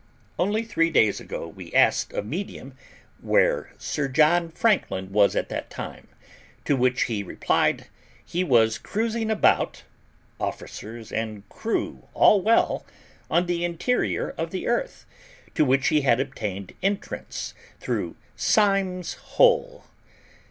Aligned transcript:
Only 0.39 0.63
three 0.63 0.89
days 0.89 1.19
ago 1.19 1.47
we 1.47 1.71
asked 1.75 2.11
a 2.11 2.23
medium 2.23 2.73
where 3.19 3.71
Sir 3.77 4.07
John 4.07 4.49
Franklin 4.49 5.11
was 5.11 5.35
at 5.35 5.49
that 5.49 5.69
time; 5.69 6.07
to 6.65 6.75
which 6.75 7.03
he 7.03 7.21
replied, 7.21 7.85
he 8.25 8.43
was 8.43 8.79
cruising 8.79 9.29
about 9.29 9.83
(officers 10.39 11.11
and 11.11 11.47
crew 11.49 12.07
all 12.15 12.41
well) 12.41 12.83
on 13.29 13.45
the 13.45 13.63
interior 13.63 14.31
of 14.39 14.49
the 14.49 14.65
Earth, 14.65 15.05
to 15.53 15.63
which 15.63 15.89
he 15.89 16.01
had 16.01 16.19
obtained 16.19 16.73
entrance 16.81 17.53
through 17.79 18.15
SYMMES 18.35 19.13
HOLE! 19.37 19.83